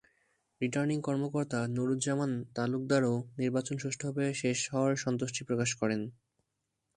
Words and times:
Returning 0.61 0.97
কর্মকর্তা 1.01 1.59
নুরুজ্জামান 1.75 2.31
তালুকদারও 2.55 3.13
নির্বাচন 3.37 3.75
সুষ্ঠুভাবে 3.77 4.25
শেষ 4.41 4.59
হওয়ায় 4.71 4.97
সন্তুষ্টি 4.97 5.41
প্রকাশ 5.47 5.69
করেন। 5.75 6.01